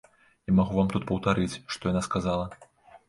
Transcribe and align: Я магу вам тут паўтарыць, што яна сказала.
Я 0.51 0.53
магу 0.59 0.73
вам 0.79 0.89
тут 0.95 1.05
паўтарыць, 1.11 1.59
што 1.77 1.83
яна 1.93 2.01
сказала. 2.09 2.45